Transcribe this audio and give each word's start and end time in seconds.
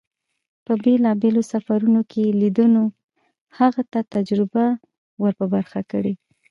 په 0.65 0.73
بېلابېلو 0.83 1.41
سفرون 1.51 1.95
کې 2.11 2.23
لیدنو 2.41 2.83
هغه 3.57 3.81
ته 3.91 3.99
تجربه 4.13 4.65
ور 5.21 5.33
په 5.39 5.45
برخه 5.53 5.79
کړه. 5.91 6.13